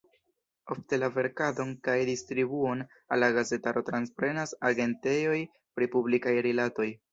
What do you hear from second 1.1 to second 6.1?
verkadon kaj distribuon al la gazetaro transprenas agentejoj pri